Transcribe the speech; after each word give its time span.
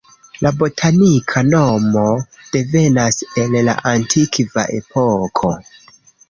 La 0.43 0.51
botanika 0.61 1.43
nomo 1.49 2.05
devenas 2.55 3.19
el 3.43 3.59
la 3.69 3.77
antikva 3.93 4.65
epoko. 4.81 5.55